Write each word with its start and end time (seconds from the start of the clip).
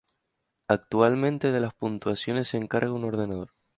Actualmente 0.67 1.51
de 1.51 1.59
las 1.59 1.75
puntuaciones 1.75 2.47
se 2.47 2.57
encarga 2.57 2.91
un 2.91 3.03
ordenador. 3.03 3.51